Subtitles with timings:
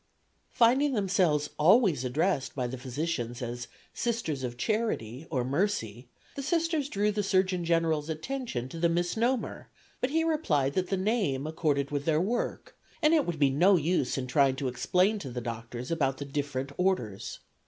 [0.49, 6.89] Finding themselves always addressed by the physicians as "Sisters of Charity" or "Mercy," the Sisters
[6.89, 9.69] drew the Surgeon General's attention to the misnomer,
[9.99, 13.75] but he replied that the name accorded with their work, and it would be no
[13.75, 17.37] use in trying to explain to the doctors about the different orders.